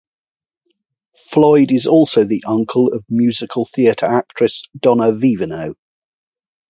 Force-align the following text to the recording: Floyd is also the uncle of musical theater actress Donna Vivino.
Floyd 1.15 1.71
is 1.71 1.85
also 1.85 2.23
the 2.23 2.43
uncle 2.47 2.91
of 2.91 3.03
musical 3.07 3.65
theater 3.65 4.07
actress 4.07 4.63
Donna 4.79 5.11
Vivino. 5.11 5.75